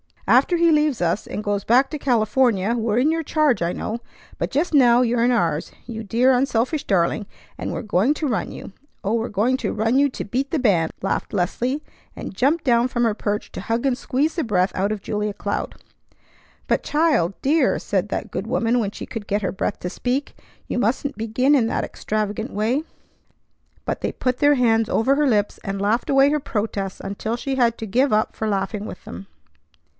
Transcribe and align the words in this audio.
After 0.25 0.55
he 0.55 0.71
leaves 0.71 0.99
us 1.01 1.27
and 1.27 1.43
goes 1.43 1.63
back 1.65 1.89
to 1.91 1.99
California 1.99 2.73
we're 2.75 2.97
in 2.97 3.11
your 3.11 3.21
charge, 3.21 3.61
I 3.61 3.73
know; 3.73 3.99
but 4.39 4.49
just 4.49 4.73
now 4.73 5.01
you're 5.01 5.23
in 5.23 5.29
ours, 5.29 5.73
you 5.85 6.03
dear, 6.03 6.31
unselfish 6.31 6.85
darling; 6.85 7.27
and 7.57 7.71
we're 7.71 7.81
going 7.83 8.13
to 8.15 8.27
run 8.27 8.49
you. 8.51 8.71
Oh, 9.03 9.13
we're 9.13 9.27
going 9.29 9.57
to 9.57 9.73
run 9.73 9.99
you 9.99 10.09
to 10.09 10.23
beat 10.23 10.49
the 10.49 10.57
band!" 10.57 10.91
laughed 11.03 11.33
Leslie, 11.33 11.83
and 12.15 12.33
jumped 12.33 12.63
down 12.63 12.87
from 12.87 13.03
her 13.03 13.13
perch 13.13 13.51
to 13.51 13.61
hug 13.61 13.85
and 13.85 13.95
squeeze 13.97 14.35
the 14.35 14.43
breath 14.43 14.71
out 14.73 14.91
of 14.91 15.01
Julia 15.01 15.33
Cloud. 15.33 15.75
"But 16.65 16.81
child! 16.81 17.33
Dear!" 17.43 17.77
said 17.77 18.09
that 18.09 18.31
good 18.31 18.47
woman 18.47 18.79
when 18.79 18.89
she 18.91 19.05
could 19.05 19.27
get 19.27 19.43
her 19.43 19.51
breath 19.51 19.79
to 19.81 19.89
speak. 19.89 20.33
"You 20.65 20.79
mustn't 20.79 21.17
begin 21.17 21.53
in 21.53 21.67
that 21.67 21.83
extravagant 21.83 22.53
way!" 22.53 22.83
But 23.85 24.01
they 24.01 24.13
put 24.13 24.37
their 24.37 24.55
hands 24.55 24.89
over 24.89 25.15
her 25.15 25.27
lips, 25.27 25.59
and 25.63 25.81
laughed 25.81 26.09
away 26.09 26.29
her 26.31 26.39
protests 26.39 27.01
until 27.01 27.35
she 27.35 27.55
had 27.55 27.77
to 27.77 27.85
give 27.85 28.11
up 28.13 28.35
for 28.35 28.47
laughing 28.47 28.85
with 28.85 29.03
them. 29.03 29.27